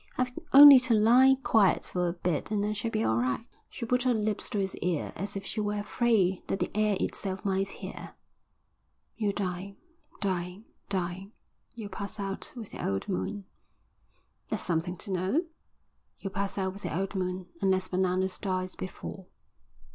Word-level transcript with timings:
I've 0.17 0.31
only 0.51 0.79
to 0.79 0.95
lie 0.95 1.35
quiet 1.43 1.85
for 1.85 2.07
a 2.07 2.13
bit 2.13 2.49
and 2.49 2.65
I 2.65 2.73
shall 2.73 2.89
be 2.89 3.03
all 3.03 3.17
right." 3.17 3.45
She 3.69 3.85
put 3.85 4.01
her 4.01 4.15
lips 4.15 4.49
to 4.49 4.57
his 4.57 4.75
ear 4.77 5.13
as 5.15 5.35
if 5.35 5.45
she 5.45 5.61
were 5.61 5.77
afraid 5.79 6.41
that 6.47 6.59
the 6.59 6.75
air 6.75 6.97
itself 6.99 7.45
might 7.45 7.67
hear. 7.67 8.15
"You're 9.15 9.31
dying, 9.31 9.77
dying, 10.19 10.65
dying. 10.89 11.33
You'll 11.75 11.89
pass 11.89 12.19
out 12.19 12.51
with 12.55 12.71
the 12.71 12.83
old 12.83 13.07
moon." 13.09 13.45
"That's 14.47 14.63
something 14.63 14.97
to 14.97 15.11
know." 15.11 15.41
"You'll 16.17 16.33
pass 16.33 16.57
out 16.57 16.73
with 16.73 16.81
the 16.81 16.97
old 16.99 17.13
moon 17.13 17.45
unless 17.61 17.89
Bananas 17.89 18.39
dies 18.39 18.75
before." 18.75 19.27